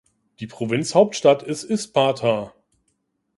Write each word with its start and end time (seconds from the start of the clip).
Die 0.39 0.47
Provinzhauptstadt 0.47 1.43
ist 1.43 1.61
Isparta. 1.63 2.55